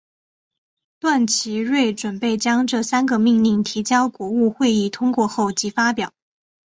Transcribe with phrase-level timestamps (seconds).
[0.99, 6.11] 段祺瑞准备将这三个命令提交国务会议通过后即发表。